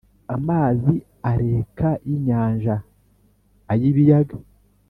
[0.35, 0.93] Amazi
[1.31, 2.75] areka y inyanja
[3.71, 4.37] ay ibiyaga